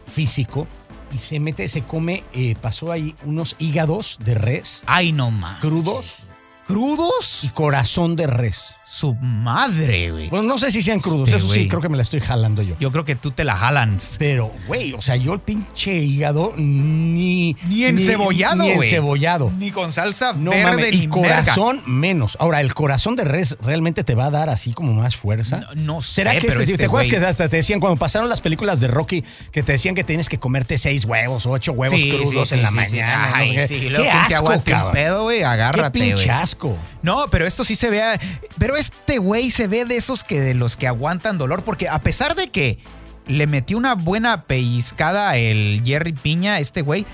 [0.07, 0.67] físico.
[1.13, 4.85] Y se mete, se come, eh, pasó ahí unos hígados de res.
[4.87, 5.59] Ay, no más.
[5.59, 6.23] Crudos.
[6.69, 7.43] ¿Crudos?
[7.43, 8.75] Y corazón de res.
[8.93, 10.29] Su madre, güey.
[10.31, 11.29] Bueno, no sé si sean crudos.
[11.29, 12.75] Este, eso sí, creo que me la estoy jalando yo.
[12.81, 13.99] Yo creo que tú te la jalan.
[14.19, 17.57] Pero, güey, o sea, yo el pinche hígado ni.
[17.69, 18.79] Ni encebollado, güey.
[18.79, 19.53] Ni encebollado.
[19.57, 22.37] Ni con salsa no, verde Y corazón menos.
[22.41, 25.61] Ahora, el corazón de res realmente te va a dar así como más fuerza.
[25.77, 26.15] No, sé.
[26.15, 28.89] ¿Será que pero este, ¿Te acuerdas que hasta te decían cuando pasaron las películas de
[28.89, 29.23] Rocky
[29.53, 32.73] que te decían que tienes que comerte seis huevos o ocho huevos crudos en la
[32.73, 33.31] mañana?
[33.35, 35.45] Ay, qué asco, qué pedo, güey.
[35.45, 36.77] Agárrate, Qué pinche asco.
[37.03, 38.21] No, pero esto sí se vea.
[38.59, 42.01] Pero este güey se ve de esos que de los que aguantan dolor, porque a
[42.01, 42.79] pesar de que
[43.27, 47.07] le metió una buena pellizcada el Jerry Piña, este güey,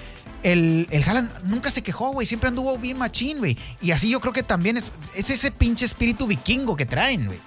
[0.42, 1.04] el, el
[1.44, 2.26] nunca se quejó, güey.
[2.26, 3.58] Siempre anduvo bien machín, güey.
[3.82, 7.38] Y así yo creo que también es, es ese pinche espíritu vikingo que traen, güey.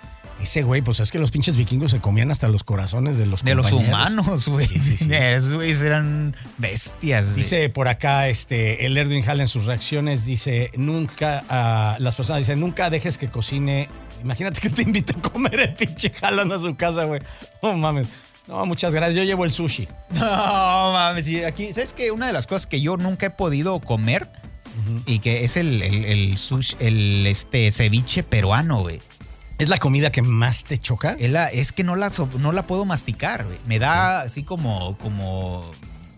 [0.42, 3.44] Ese güey, pues es que los pinches vikingos se comían hasta los corazones de los
[3.44, 4.68] De los humanos, güey.
[4.68, 7.38] Sí, Esos güeyes eran bestias, güey.
[7.38, 12.40] Dice por acá, este, el Erdwin Hall en sus reacciones, dice, nunca, uh, las personas
[12.40, 13.90] dicen, nunca dejes que cocine.
[14.22, 17.22] Imagínate que te invite a comer el pinche Haaland a su casa, güey.
[17.62, 18.08] No mames.
[18.48, 19.16] No, muchas gracias.
[19.16, 19.88] Yo llevo el sushi.
[20.12, 21.46] No, mames.
[21.46, 22.12] Aquí, ¿sabes qué?
[22.12, 24.30] Una de las cosas que yo nunca he podido comer
[25.06, 29.02] y que es el, el, sushi, el este, ceviche peruano, güey.
[29.60, 31.16] ¿Es la comida que más te choca?
[31.20, 33.58] Es, la, es que no la, no la puedo masticar, güey.
[33.66, 35.70] Me da así como, como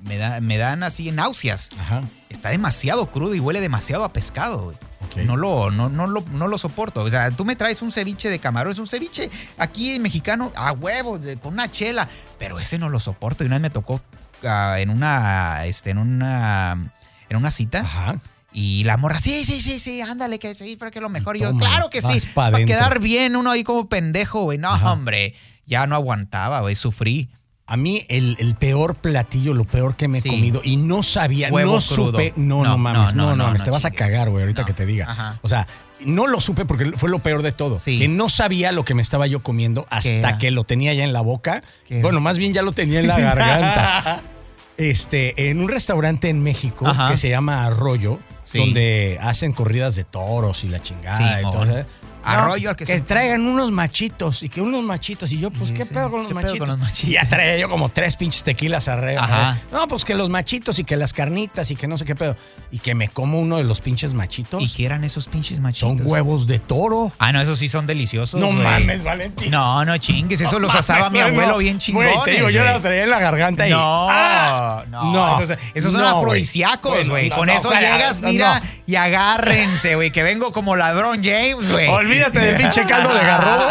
[0.04, 1.72] me, da, me dan así náuseas.
[1.80, 2.02] Ajá.
[2.30, 4.78] Está demasiado crudo y huele demasiado a pescado, güey.
[5.26, 7.04] No, lo, no, no, lo, no lo soporto.
[7.04, 10.52] O sea, tú me traes un ceviche de camarón, es un ceviche aquí en mexicano
[10.56, 12.08] a huevos, con una chela,
[12.40, 13.44] pero ese no lo soporto.
[13.44, 14.02] Y una vez me tocó
[14.44, 16.94] ah, en una, este, en una,
[17.30, 17.82] en una cita.
[17.82, 18.20] Ajá.
[18.54, 21.38] Y la morra, sí, sí, sí, sí, ándale, que sí, para que lo mejor.
[21.38, 24.58] yo, claro que sí, para quedar bien, uno ahí como pendejo, güey.
[24.58, 25.36] No, hombre,
[25.66, 27.30] ya no aguantaba, güey, sufrí.
[27.72, 31.80] A mí el, peor platillo, lo peor que me he comido y no sabía, no
[31.80, 35.40] supe, no, no, mames, no, no, te vas a cagar, güey, ahorita que te diga.
[35.42, 35.66] O sea,
[36.04, 37.80] no lo supe porque fue lo peor de todo.
[37.82, 41.14] Que no sabía lo que me estaba yo comiendo hasta que lo tenía ya en
[41.14, 41.64] la boca.
[42.02, 44.22] Bueno, más bien ya lo tenía en la garganta.
[44.78, 48.20] este, en un restaurante en México que se llama Arroyo,
[48.54, 51.86] donde hacen corridas de toros y la chingada y todo.
[52.24, 55.32] Arroyo al que, que traigan unos machitos y que unos machitos.
[55.32, 56.70] Y yo, pues, ¿qué pedo con los, machitos?
[57.04, 59.24] Y ya traía yo como tres pinches tequilas arriba.
[59.24, 59.60] Ajá.
[59.72, 62.36] No, pues que los machitos y que las carnitas y que no sé qué pedo.
[62.72, 64.62] Y que me como uno de los pinches machitos.
[64.62, 65.98] ¿Y qué eran esos pinches machitos?
[65.98, 67.12] Son huevos de toro.
[67.20, 68.40] Ah, no, esos sí son deliciosos.
[68.40, 69.52] No mames, Valentín.
[69.52, 70.42] No, no chingues.
[70.42, 72.08] Eso los asaba mi abuelo bien chingón.
[72.24, 73.72] te digo, yo la traía en la garganta y.
[73.72, 74.84] No, ¡Ah!
[74.90, 75.40] no.
[75.74, 77.30] Esos, son afrodisíacos, güey.
[77.30, 80.12] Con eso llegas, mira, y agárrense, güey.
[80.12, 81.88] Que vengo como ladrón James, güey.
[82.12, 83.66] Olvídate del pinche caldo de garrobo.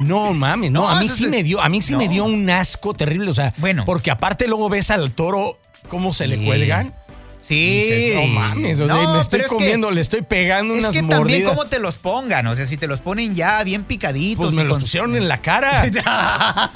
[0.00, 2.94] No mames, no, a mí sí me dio, a mí sí me dio un asco
[2.94, 6.94] terrible, o sea, bueno, porque aparte luego ves al toro cómo se le cuelgan.
[7.40, 8.12] Sí.
[8.16, 10.96] no mames, o sea, me estoy comiendo, le estoy pegando unas mordidas.
[10.96, 13.84] Es que también cómo te los pongan, o sea, si te los ponen ya bien
[13.84, 14.46] picaditos.
[14.46, 15.84] Pues me los pusieron en la cara.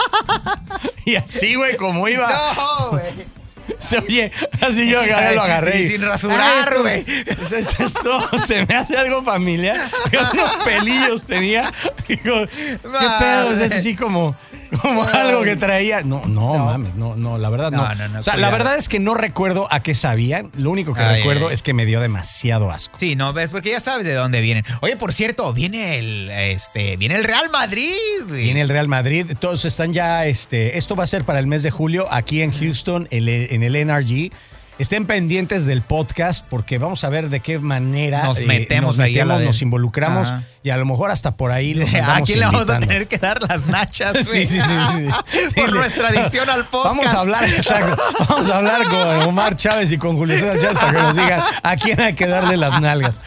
[1.05, 2.29] y así, güey, como iba.
[2.55, 3.40] No, güey.
[3.91, 5.81] Se oye, así yo agarré, lo agarré.
[5.81, 7.05] Y sin rasurar, güey.
[7.27, 9.91] esto se me hace algo familiar.
[10.33, 11.73] Unos pelillos tenía.
[12.07, 13.53] ¿Qué pedo?
[13.53, 14.37] Es así como
[14.83, 16.03] como algo que traía.
[16.03, 17.83] No, no, mames, no, no, la verdad no.
[18.19, 20.51] o sea, la verdad es que no recuerdo a qué sabían.
[20.57, 22.99] Lo único que recuerdo es que me dio demasiado asco.
[22.99, 24.65] Sí, no, ves, porque ya sabes de dónde vienen.
[24.81, 27.95] Oye, por cierto, viene el, este, viene el Real Madrid.
[28.29, 29.33] Viene el Real Madrid.
[29.39, 32.53] Todos están ya, este, esto va a ser para el mes de julio aquí en
[32.53, 34.33] Houston, en el NRG.
[34.79, 39.15] Estén pendientes del podcast porque vamos a ver de qué manera nos eh, metemos, ahí
[39.17, 42.81] nos involucramos y a lo mejor hasta por ahí los ¿A quién le vamos a
[42.81, 44.17] tener que dar las nachas?
[44.27, 45.51] sí, sí, sí, sí.
[45.57, 46.97] Por nuestra adicción al podcast.
[46.97, 48.03] Vamos a hablar, exacto.
[48.29, 51.43] Vamos a hablar con Omar Chávez y con Julio César Chávez para que nos digan
[51.63, 53.21] a quién hay que darle las nalgas.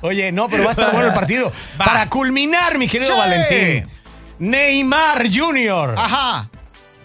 [0.00, 1.52] Oye, no, pero va a estar bueno el partido.
[1.76, 3.88] Para culminar, mi querido Valentín.
[4.38, 5.94] Neymar Jr.
[5.96, 6.48] Ajá.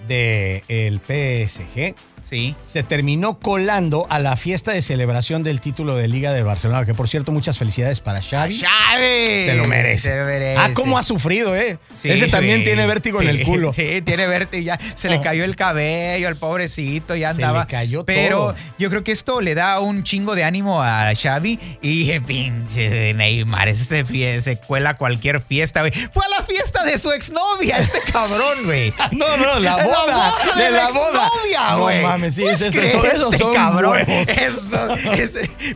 [0.08, 1.94] De el PSG
[2.30, 2.56] Sí.
[2.68, 6.94] Se terminó colando a la fiesta de celebración del título de Liga de Barcelona, que
[6.94, 8.60] por cierto, muchas felicidades para Xavi.
[8.60, 9.46] ¡Xavi!
[9.48, 10.56] Te lo merece.
[10.56, 11.80] Ah, cómo ha sufrido, ¿eh?
[12.04, 13.74] Ese también tiene vértigo en el culo.
[13.80, 14.62] Sí, tiene vértigo.
[14.64, 15.22] Ya se le ah.
[15.22, 17.62] cayó el cabello al pobrecito, ya andaba.
[17.62, 21.14] Se le cayó Pero yo creo que esto le da un chingo de ánimo a
[21.16, 25.94] Xavi y pinche Neymar, ese se, se cuela cualquier fiesta, güey.
[26.12, 28.94] Fue a la fiesta de su exnovia, este cabrón, güey.
[29.14, 29.90] no, no, la boda.
[30.10, 34.00] La boda de, la, exnovia, güey mames, sí, es, eso, eso, son cabrón.
[34.10, 34.78] Eso,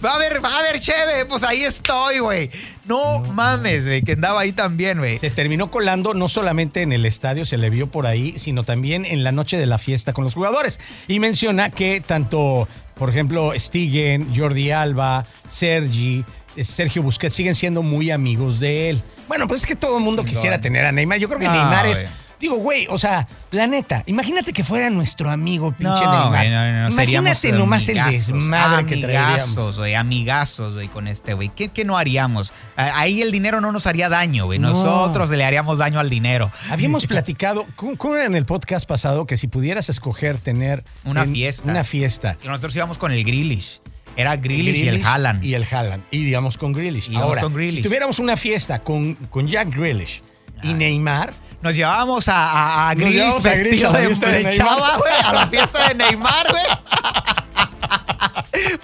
[0.04, 2.50] va a ver, va a ver, cheve, pues ahí estoy, güey.
[2.86, 5.20] No, mames, güey, que andaba ahí también, güey.
[5.20, 9.06] Se terminó colando no solamente en el estadio, se le vio por ahí, sino también
[9.06, 10.80] en la noche de la fiesta con los jugadores.
[11.08, 16.26] Y menciona que tanto, por ejemplo, Stigen, Jordi Alba, Sergi,
[16.56, 19.02] eh, Sergio Busquets siguen siendo muy amigos de él.
[19.28, 21.18] Bueno, pues es que todo el mundo quisiera tener a Neymar.
[21.18, 22.06] Yo creo que Neymar es
[22.44, 26.48] Digo, güey, o sea, la neta, imagínate que fuera nuestro amigo pinche no, Neymar.
[26.50, 29.78] no, no, imagínate nomás el desmadre que traeríamos.
[29.78, 31.48] güey, amigazos, güey, con este, güey.
[31.56, 32.52] ¿Qué, ¿Qué, no haríamos?
[32.76, 34.60] Ahí el dinero no nos haría daño, güey.
[34.60, 36.52] Nosotros le haríamos daño al dinero.
[36.70, 41.72] Habíamos platicado, ¿cómo, era en el podcast pasado que si pudieras escoger tener una fiesta?
[41.72, 42.36] Una fiesta.
[42.44, 43.80] nosotros íbamos con el Grillish.
[44.18, 45.46] Era Grealish, y el Haaland.
[45.46, 46.04] Y el Haaland.
[46.12, 47.10] Y digamos con Grealish.
[47.16, 47.78] Ahora, con Grealish.
[47.78, 50.22] si tuviéramos una fiesta con, con Jack Grealish
[50.62, 55.96] y Neymar, nos llevábamos a, a, Grillis vestido de, chava, güey, a la fiesta de
[55.96, 56.64] Neymar, güey.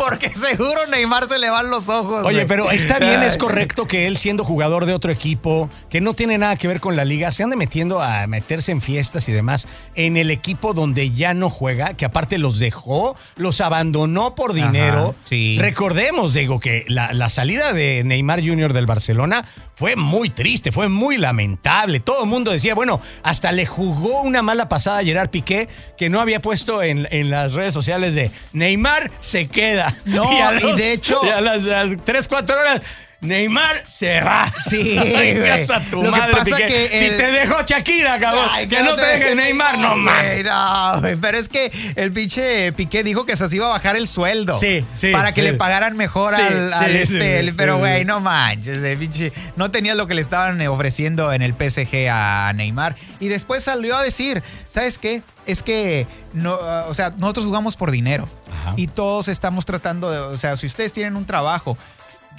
[0.09, 2.25] Porque seguro Neymar se le van los ojos.
[2.25, 2.47] Oye, güey.
[2.47, 6.37] pero está bien, es correcto que él siendo jugador de otro equipo, que no tiene
[6.37, 9.67] nada que ver con la liga, se ande metiendo a meterse en fiestas y demás
[9.95, 15.15] en el equipo donde ya no juega, que aparte los dejó, los abandonó por dinero.
[15.17, 15.57] Ajá, sí.
[15.59, 18.73] Recordemos, digo, que la, la salida de Neymar Jr.
[18.73, 19.45] del Barcelona
[19.75, 21.99] fue muy triste, fue muy lamentable.
[22.01, 26.09] Todo el mundo decía, bueno, hasta le jugó una mala pasada a Gerard Piqué, que
[26.09, 29.95] no había puesto en, en las redes sociales de Neymar se queda.
[30.05, 31.63] No, a y de hecho- y a las
[32.03, 32.81] 3, 4 horas.
[33.21, 34.51] Neymar se va.
[34.69, 34.97] Sí,
[35.69, 36.67] a tu Lo que madre, pasa Piqué.
[36.67, 38.45] que Si te dejó Shakira, cabrón.
[38.49, 40.45] Ay, que no te deje Neymar, no mames.
[40.45, 44.57] No, pero es que el pinche Piqué dijo que se iba a bajar el sueldo.
[44.57, 45.47] Sí, sí, Para que sí.
[45.47, 47.53] le pagaran mejor Sí, al, al sí, este.
[47.57, 48.77] pero, güey, no manches.
[48.77, 52.95] El pinche, no tenía lo que le estaban ofreciendo en el PSG a Neymar.
[53.19, 55.21] Y después salió a decir, ¿sabes qué?
[55.45, 56.53] Es que, no,
[56.87, 58.29] o sea, nosotros jugamos por dinero.
[58.61, 58.73] Ajá.
[58.77, 61.77] Y todos estamos tratando de, o sea, si ustedes tienen un trabajo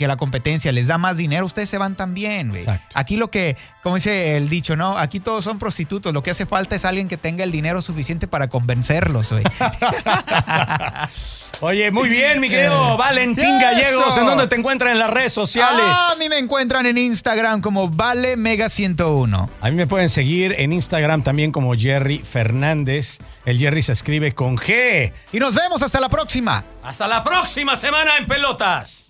[0.01, 2.63] que la competencia les da más dinero, ustedes se van también, güey.
[2.63, 2.87] Exacto.
[2.95, 4.97] Aquí lo que, como dice el dicho, ¿no?
[4.97, 6.15] Aquí todos son prostitutos.
[6.15, 9.45] Lo que hace falta es alguien que tenga el dinero suficiente para convencerlos, güey.
[11.61, 13.61] Oye, muy bien, mi querido Valentín Eso.
[13.61, 14.17] Gallegos.
[14.17, 15.85] ¿En dónde te encuentran en las redes sociales?
[15.85, 19.51] Ah, a mí me encuentran en Instagram como Vale Mega 101.
[19.61, 23.19] A mí me pueden seguir en Instagram también como Jerry Fernández.
[23.45, 25.13] El Jerry se escribe con G.
[25.33, 26.65] Y nos vemos hasta la próxima.
[26.83, 29.10] Hasta la próxima semana en Pelotas.